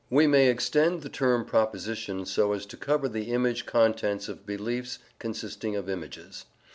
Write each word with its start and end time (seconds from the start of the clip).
We 0.09 0.25
may 0.25 0.47
extend 0.49 1.03
the 1.03 1.09
term 1.09 1.45
"proposition" 1.45 2.25
so 2.25 2.53
as 2.53 2.65
to 2.65 2.75
cover 2.75 3.07
the 3.07 3.25
image 3.29 3.67
contents 3.67 4.27
of 4.29 4.47
beliefs 4.47 4.97
consisting 5.19 5.75
of 5.75 5.87
images. 5.87 6.45